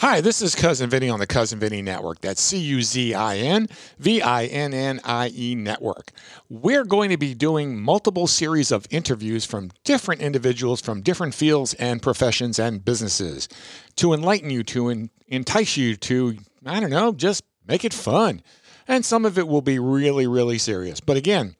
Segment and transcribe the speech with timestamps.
[0.00, 2.20] Hi, this is Cuzin Vinnie on the Cuzin Vinnie Network.
[2.20, 3.66] That's C U Z I N
[3.98, 6.12] V I N N I E Network.
[6.48, 11.74] We're going to be doing multiple series of interviews from different individuals from different fields
[11.74, 13.48] and professions and businesses
[13.96, 18.40] to enlighten you, to en- entice you to, I don't know, just make it fun.
[18.86, 21.00] And some of it will be really, really serious.
[21.00, 21.56] But again,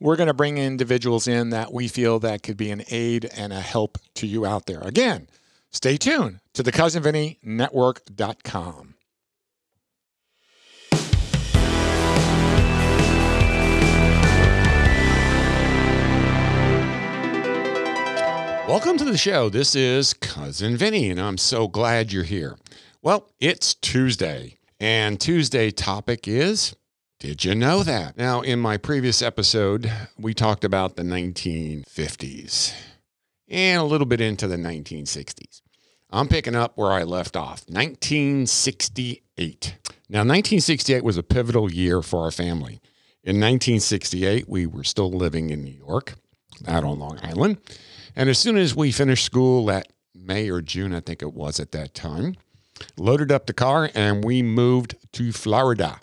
[0.00, 3.52] we're going to bring individuals in that we feel that could be an aid and
[3.52, 4.80] a help to you out there.
[4.80, 5.28] Again,
[5.72, 8.94] stay tuned to the cuzinvinnienetwork.com.
[18.68, 19.48] Welcome to the show.
[19.48, 22.56] This is Cuzin Vinnie, and I'm so glad you're here.
[23.02, 26.74] Well, it's Tuesday, and Tuesday topic is
[27.18, 28.16] Did you know that?
[28.16, 32.74] Now, in my previous episode, we talked about the 1950s
[33.48, 35.61] and a little bit into the 1960s.
[36.12, 39.76] I'm picking up where I left off 1968.
[40.10, 42.82] Now, 1968 was a pivotal year for our family.
[43.24, 46.16] In 1968, we were still living in New York,
[46.68, 47.56] out on Long Island.
[48.14, 51.58] And as soon as we finished school that May or June, I think it was
[51.58, 52.36] at that time,
[52.98, 55.98] loaded up the car and we moved to Florida.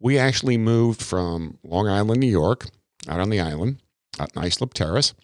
[0.00, 2.66] We actually moved from Long Island, New York,
[3.06, 3.80] out on the island
[4.18, 5.14] at Islip Terrace,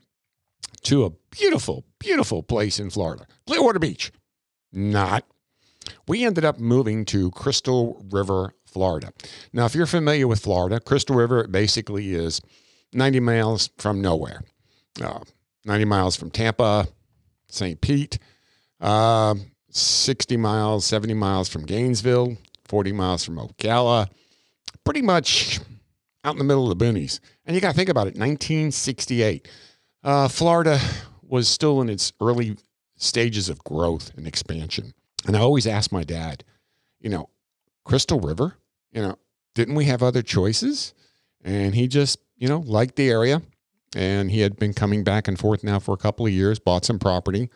[0.82, 4.12] to a beautiful, beautiful place in Florida, Clearwater Beach.
[4.72, 5.24] Not.
[6.06, 9.12] We ended up moving to Crystal River, Florida.
[9.52, 12.40] Now, if you're familiar with Florida, Crystal River basically is
[12.92, 14.42] 90 miles from nowhere.
[15.02, 15.20] Uh,
[15.64, 16.88] 90 miles from Tampa,
[17.48, 17.80] St.
[17.80, 18.18] Pete,
[18.80, 19.34] uh,
[19.70, 24.08] 60 miles, 70 miles from Gainesville, 40 miles from Ocala,
[24.84, 25.60] pretty much
[26.24, 27.20] out in the middle of the boonies.
[27.44, 29.48] And you got to think about it 1968.
[30.02, 30.80] Uh, Florida
[31.22, 32.56] was still in its early
[32.98, 34.92] stages of growth and expansion.
[35.26, 36.44] And I always ask my dad,
[37.00, 37.30] you know,
[37.84, 38.56] Crystal River,
[38.92, 39.16] you know,
[39.54, 40.92] didn't we have other choices?
[41.42, 43.40] And he just, you know, liked the area
[43.94, 46.84] and he had been coming back and forth now for a couple of years, bought
[46.84, 47.48] some property.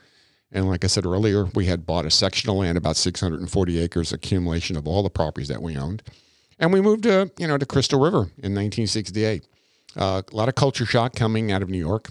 [0.50, 4.12] And like I said earlier, we had bought a section of land, about 640 acres,
[4.12, 6.02] accumulation of all the properties that we owned.
[6.58, 9.46] And we moved to, you know, to Crystal River in 1968.
[9.96, 12.10] Uh, a lot of culture shock coming out of New York.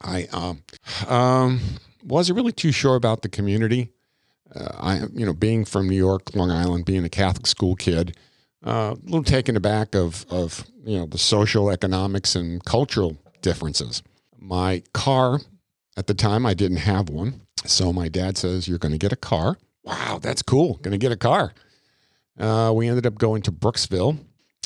[0.00, 0.62] I um,
[1.08, 1.60] um,
[2.08, 3.92] wasn't really too sure about the community.
[4.54, 8.16] Uh, I, you know, being from New York, Long Island, being a Catholic school kid,
[8.66, 14.02] uh, a little taken aback of, of, you know, the social, economics, and cultural differences.
[14.38, 15.40] My car,
[15.96, 17.42] at the time, I didn't have one.
[17.64, 19.58] So my dad says, You're going to get a car.
[19.84, 20.74] Wow, that's cool.
[20.78, 21.52] Going to get a car.
[22.38, 24.18] Uh, we ended up going to Brooksville,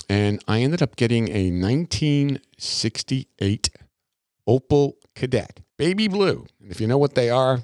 [0.08, 3.70] and I ended up getting a 1968
[4.48, 6.46] Opel Kadett, baby blue.
[6.60, 7.58] And if you know what they are,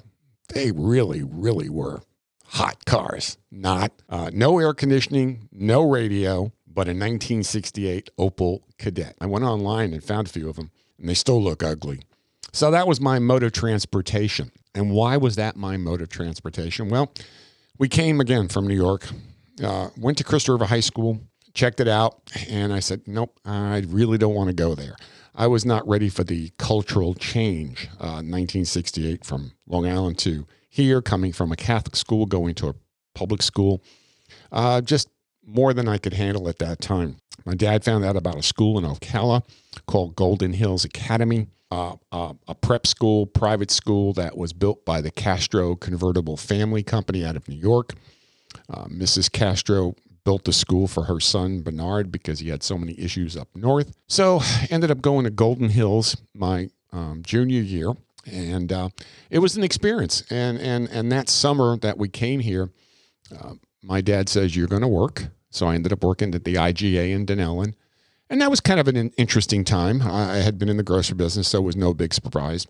[0.49, 2.01] they really, really were
[2.47, 3.37] hot cars.
[3.49, 9.13] Not uh, no air conditioning, no radio, but a 1968 Opel Kadett.
[9.21, 12.01] I went online and found a few of them, and they still look ugly.
[12.51, 14.51] So that was my mode of transportation.
[14.75, 16.89] And why was that my mode of transportation?
[16.89, 17.13] Well,
[17.77, 19.07] we came again from New York,
[19.63, 21.21] uh, went to Crystal River High School,
[21.53, 22.19] checked it out,
[22.49, 24.97] and I said, nope, I really don't want to go there.
[25.39, 31.01] I was not ready for the cultural change, uh, 1968 from Long Island to here,
[31.01, 32.75] coming from a Catholic school, going to a
[33.15, 33.81] public school.
[34.51, 35.07] Uh, just
[35.47, 37.19] more than I could handle at that time.
[37.45, 39.43] My dad found out about a school in Ocala
[39.87, 44.99] called Golden Hills Academy, uh, uh, a prep school, private school that was built by
[44.99, 47.93] the Castro Convertible Family Company out of New York.
[48.69, 49.31] Uh, Mrs.
[49.31, 53.47] Castro built the school for her son Bernard because he had so many issues up
[53.55, 53.95] north.
[54.07, 57.93] So ended up going to Golden Hills my um, junior year,
[58.25, 58.89] and uh,
[59.29, 60.23] it was an experience.
[60.29, 62.69] And and and that summer that we came here,
[63.37, 65.27] uh, my dad says you're going to work.
[65.51, 67.73] So I ended up working at the IGA in Dunnellon.
[68.29, 70.03] And that was kind of an interesting time.
[70.03, 72.67] I had been in the grocery business, so it was no big surprise.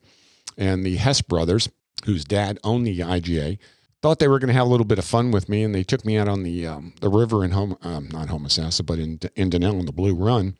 [0.57, 1.67] And the Hess brothers,
[2.05, 3.57] whose dad owned the IGA,
[4.01, 5.83] thought they were going to have a little bit of fun with me, and they
[5.83, 9.19] took me out on the um, the river in home, um, not Homosassa, but in
[9.35, 10.55] in Dunnellon, the Blue Run.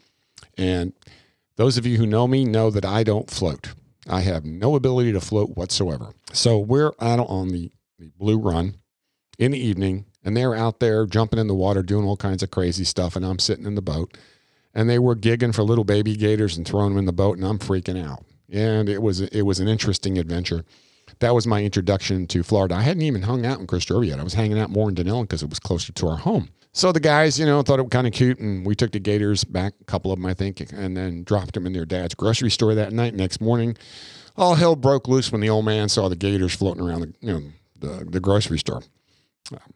[0.57, 0.93] And
[1.55, 3.73] those of you who know me know that I don't float.
[4.07, 6.13] I have no ability to float whatsoever.
[6.33, 8.75] So we're out on the, the Blue Run
[9.37, 12.51] in the evening, and they're out there jumping in the water, doing all kinds of
[12.51, 14.17] crazy stuff, and I'm sitting in the boat.
[14.73, 17.45] And they were gigging for little baby gators and throwing them in the boat, and
[17.45, 18.23] I'm freaking out.
[18.51, 20.63] And it was it was an interesting adventure
[21.19, 22.75] that was my introduction to Florida.
[22.75, 24.19] I hadn't even hung out in River yet.
[24.19, 26.49] I was hanging out more in Dunnellon because it was closer to our home.
[26.71, 28.99] So the guys, you know, thought it was kind of cute, and we took the
[28.99, 32.13] Gators back, a couple of them, I think, and then dropped them in their dad's
[32.13, 33.15] grocery store that night.
[33.15, 33.75] Next morning,
[34.37, 37.33] all hell broke loose when the old man saw the Gators floating around the, you
[37.33, 37.41] know,
[37.79, 38.83] the, the grocery store.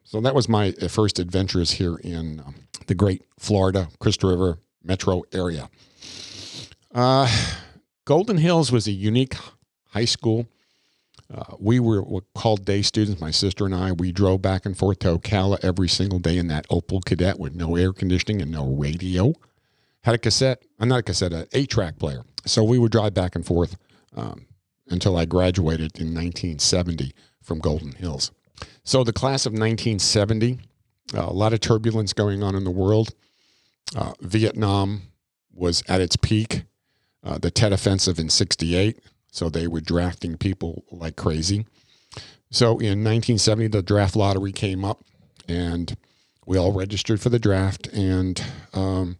[0.03, 2.55] So that was my uh, first adventures here in um,
[2.85, 5.69] the great Florida, Crystal River metro area.
[6.93, 7.27] Uh,
[8.05, 9.35] Golden Hills was a unique
[9.89, 10.45] high school.
[11.33, 12.03] Uh, we were,
[12.35, 13.19] called day students.
[13.19, 16.47] My sister and I, we drove back and forth to Ocala every single day in
[16.47, 19.33] that Opel Kadett with no air conditioning and no radio.
[20.01, 22.23] Had a cassette, uh, not a cassette, an eight track player.
[22.45, 23.77] So we would drive back and forth
[24.15, 24.45] um,
[24.89, 28.31] until I graduated in 1970 from Golden Hills.
[28.83, 30.59] So the class of 1970,
[31.15, 33.15] uh, a lot of turbulence going on in the world.
[33.95, 35.03] Uh, Vietnam
[35.53, 36.63] was at its peak.
[37.23, 38.99] Uh, the Tet Offensive in 68.
[39.33, 41.65] So they were drafting people like crazy.
[42.51, 45.03] So in 1970, the draft lottery came up
[45.47, 45.97] and
[46.45, 48.39] we all registered for the draft and
[48.75, 49.17] um,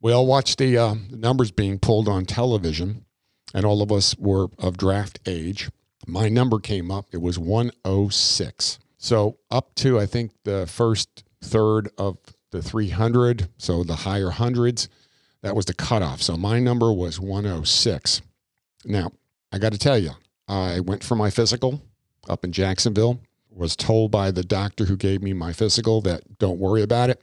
[0.00, 3.04] we all watched the uh, numbers being pulled on television
[3.52, 5.68] and all of us were of draft age.
[6.06, 8.78] My number came up, it was 106.
[8.98, 12.18] So up to, I think, the first third of
[12.52, 14.88] the 300, so the higher hundreds,
[15.42, 16.22] that was the cutoff.
[16.22, 18.22] So my number was 106.
[18.84, 19.10] Now,
[19.52, 20.12] I got to tell you,
[20.48, 21.82] I went for my physical
[22.28, 23.20] up in Jacksonville,
[23.50, 27.22] was told by the doctor who gave me my physical that don't worry about it.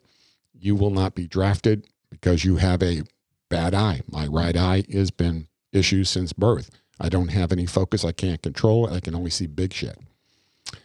[0.53, 3.03] You will not be drafted because you have a
[3.49, 4.01] bad eye.
[4.11, 6.69] My right eye has been issues since birth.
[6.99, 8.03] I don't have any focus.
[8.03, 8.93] I can't control it.
[8.93, 9.97] I can only see big shit.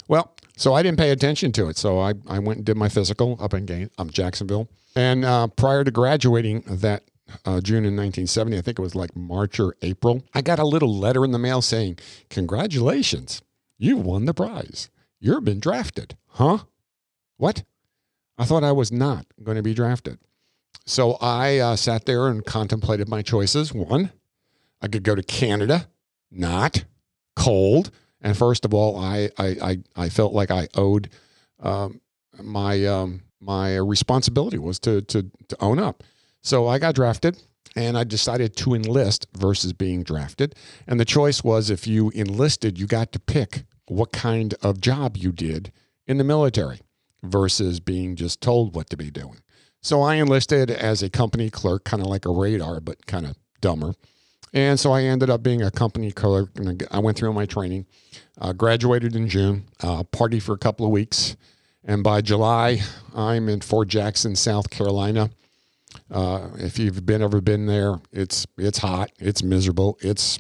[0.09, 1.77] Well, so I didn't pay attention to it.
[1.77, 4.69] So I, I went and did my physical up in Gain, um, Jacksonville.
[4.95, 7.05] And uh, prior to graduating that
[7.45, 10.67] uh, June in 1970, I think it was like March or April, I got a
[10.67, 11.99] little letter in the mail saying,
[12.31, 13.43] Congratulations,
[13.79, 14.91] you've won the prize.
[15.21, 16.17] You've been drafted.
[16.29, 16.59] Huh?
[17.37, 17.63] What?
[18.39, 20.19] I thought I was not going to be drafted.
[20.85, 23.73] So I uh, sat there and contemplated my choices.
[23.73, 24.11] One,
[24.81, 25.89] I could go to Canada,
[26.31, 26.85] not
[27.37, 27.91] cold.
[28.21, 31.09] And first of all, I I I, I felt like I owed
[31.61, 32.01] um,
[32.43, 36.03] my um, my responsibility was to, to to own up.
[36.43, 37.41] So I got drafted,
[37.77, 40.55] and I decided to enlist versus being drafted.
[40.87, 45.17] And the choice was if you enlisted, you got to pick what kind of job
[45.17, 45.73] you did
[46.07, 46.81] in the military
[47.23, 49.39] versus being just told what to be doing.
[49.81, 53.37] So I enlisted as a company clerk, kind of like a radar, but kind of
[53.61, 53.95] dumber.
[54.53, 57.87] And so I ended up being a company clerk, and I went through my training,
[58.41, 61.37] uh, graduated in June, uh, party for a couple of weeks,
[61.85, 62.81] and by July,
[63.15, 65.31] I'm in Fort Jackson, South Carolina.
[66.11, 70.39] Uh, if you've been ever been there, it's it's hot, it's miserable, it's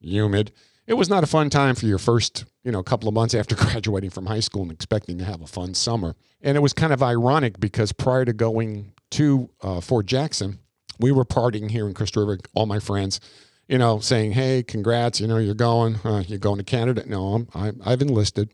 [0.00, 0.52] humid.
[0.86, 3.54] It was not a fun time for your first, you know, couple of months after
[3.56, 6.16] graduating from high school and expecting to have a fun summer.
[6.40, 10.58] And it was kind of ironic because prior to going to uh, Fort Jackson,
[10.98, 13.20] we were partying here in Crystal River, all my friends,
[13.68, 15.20] you know, saying, "Hey, congrats!
[15.20, 18.52] You know, you're going, uh, you're going to Canada." No, I'm, I, I've enlisted,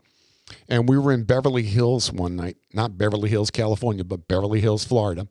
[0.68, 4.84] and we were in Beverly Hills one night, not Beverly Hills, California, but Beverly Hills,
[4.84, 5.26] Florida,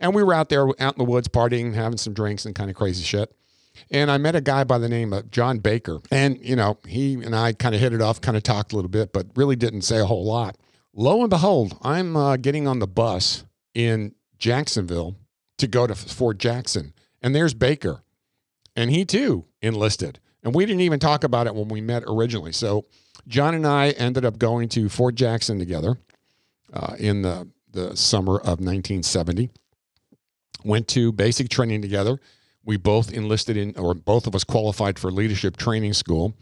[0.00, 2.70] and we were out there, out in the woods, partying, having some drinks, and kind
[2.70, 3.34] of crazy shit.
[3.90, 7.14] And I met a guy by the name of John Baker, and you know, he
[7.14, 9.56] and I kind of hit it off, kind of talked a little bit, but really
[9.56, 10.56] didn't say a whole lot.
[10.92, 13.44] Lo and behold, I'm uh, getting on the bus
[13.74, 15.16] in Jacksonville
[15.58, 16.92] to go to Fort Jackson.
[17.22, 18.02] And there's Baker.
[18.74, 20.18] And he too enlisted.
[20.42, 22.52] And we didn't even talk about it when we met originally.
[22.52, 22.86] So
[23.28, 25.98] John and I ended up going to Fort Jackson together
[26.72, 29.50] uh, in the, the summer of 1970.
[30.64, 32.18] Went to basic training together.
[32.64, 36.34] We both enlisted in, or both of us qualified for leadership training school.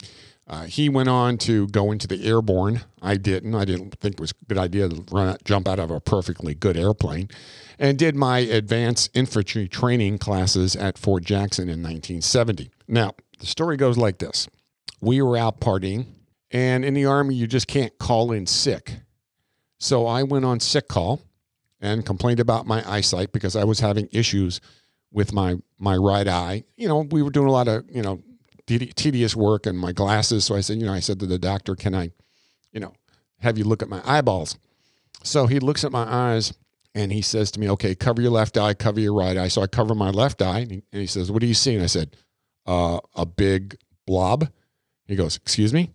[0.48, 2.80] Uh, he went on to go into the airborne.
[3.02, 3.54] I didn't.
[3.54, 6.00] I didn't think it was a good idea to run, out, jump out of a
[6.00, 7.28] perfectly good airplane.
[7.78, 12.70] And did my advanced infantry training classes at Fort Jackson in 1970.
[12.88, 14.48] Now, the story goes like this
[15.00, 16.06] We were out partying,
[16.50, 19.00] and in the Army, you just can't call in sick.
[19.78, 21.20] So I went on sick call
[21.80, 24.60] and complained about my eyesight because I was having issues
[25.12, 26.64] with my my right eye.
[26.76, 28.22] You know, we were doing a lot of, you know,
[28.66, 30.44] tedious work and my glasses.
[30.44, 32.10] So I said, you know, I said to the doctor, can I,
[32.72, 32.92] you know,
[33.38, 34.58] have you look at my eyeballs?
[35.22, 36.52] So he looks at my eyes
[36.94, 39.48] and he says to me, okay, cover your left eye, cover your right eye.
[39.48, 41.74] So I cover my left eye and he, and he says, what do you see?
[41.74, 42.16] And I said,
[42.66, 44.48] uh, a big blob.
[45.06, 45.92] He goes, excuse me?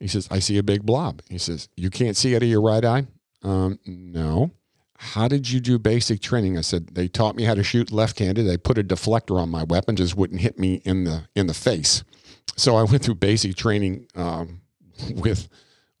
[0.00, 1.22] He says, I see a big blob.
[1.28, 3.06] He says, you can't see out of your right eye?
[3.42, 4.50] Um, no.
[4.98, 6.56] How did you do basic training?
[6.58, 8.44] I said, they taught me how to shoot left-handed.
[8.44, 11.54] They put a deflector on my weapon, just wouldn't hit me in the in the
[11.54, 12.04] face.
[12.56, 14.60] So I went through basic training um,
[15.14, 15.48] with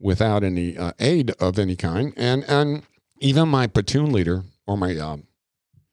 [0.00, 2.82] without any uh, aid of any kind, and and
[3.20, 5.24] even my platoon leader or my um,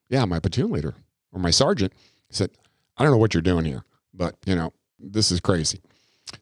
[0.10, 0.96] yeah my platoon leader
[1.32, 1.94] or my sergeant
[2.30, 2.52] said,
[2.98, 3.84] I don't know what you're doing here,
[4.14, 5.82] but you know this is crazy.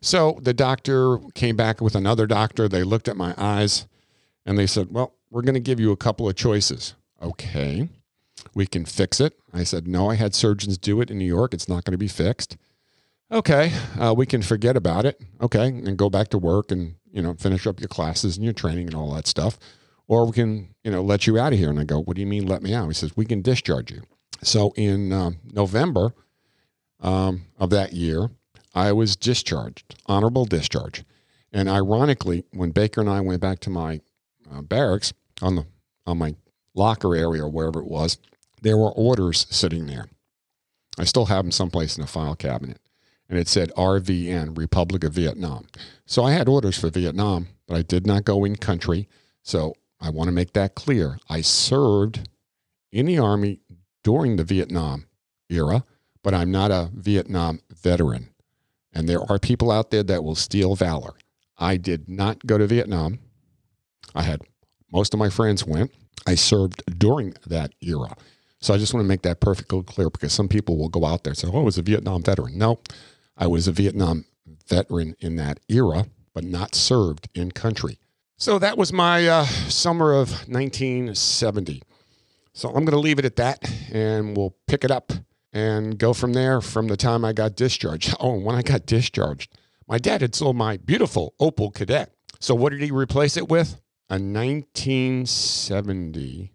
[0.01, 2.67] So the doctor came back with another doctor.
[2.67, 3.87] They looked at my eyes
[4.45, 6.93] And they said, Well, we're going to give you a couple of choices.
[7.21, 7.89] Okay.
[8.53, 9.33] We can fix it.
[9.53, 11.53] I said, No, I had surgeons do it in New York.
[11.53, 12.57] It's not going to be fixed.
[13.31, 13.71] Okay.
[13.97, 15.21] Uh, we can forget about it.
[15.41, 15.67] Okay.
[15.67, 18.87] And go back to work and, you know, finish up your classes and your training
[18.87, 19.57] and all that stuff.
[20.07, 21.69] Or we can, you know, let you out of here.
[21.69, 22.87] And I go, What do you mean let me out?
[22.87, 24.01] He says, We can discharge you.
[24.43, 26.13] So in um, November
[26.99, 28.31] um, of that year,
[28.73, 31.03] I was discharged, honorable discharge.
[31.53, 34.01] And ironically, when Baker and I went back to my
[34.51, 35.65] uh, barracks on the
[36.05, 36.35] on my
[36.73, 38.17] locker area or wherever it was,
[38.61, 40.07] there were orders sitting there.
[40.97, 42.79] I still have them someplace in a file cabinet,
[43.29, 45.67] and it said RVN, Republic of Vietnam.
[46.05, 49.07] So I had orders for Vietnam, but I did not go in country.
[49.43, 51.17] So I want to make that clear.
[51.29, 52.27] I served
[52.91, 53.59] in the Army
[54.03, 55.05] during the Vietnam
[55.49, 55.85] era,
[56.23, 58.29] but I'm not a Vietnam veteran.
[58.93, 61.13] And there are people out there that will steal valor.
[61.57, 63.19] I did not go to Vietnam.
[64.13, 64.41] I had
[64.91, 65.91] most of my friends went.
[66.27, 68.15] I served during that era.
[68.59, 71.23] So I just want to make that perfectly clear because some people will go out
[71.23, 72.57] there and say, oh, I was a Vietnam veteran.
[72.57, 72.79] No,
[73.35, 74.25] I was a Vietnam
[74.67, 77.97] veteran in that era, but not served in country.
[78.37, 81.81] So that was my uh, summer of 1970.
[82.53, 85.11] So I'm going to leave it at that and we'll pick it up
[85.53, 88.15] and go from there from the time I got discharged.
[88.19, 89.51] Oh, when I got discharged,
[89.87, 92.07] my dad had sold my beautiful Opel Kadett.
[92.39, 93.79] So what did he replace it with?
[94.11, 96.51] A 1970,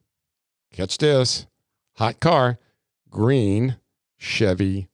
[0.75, 1.47] catch this,
[1.95, 2.59] hot car,
[3.09, 3.79] green
[4.19, 4.89] Chevy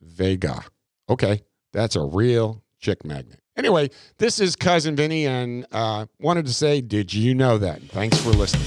[0.00, 0.64] Vega.
[1.10, 1.42] Okay,
[1.74, 3.40] that's a real chick magnet.
[3.54, 7.82] Anyway, this is Cuzin Vinnie, and uh, wanted to say, did you know that?
[7.82, 8.64] Thanks for listening.